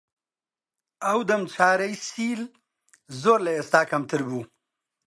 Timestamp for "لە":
3.45-3.51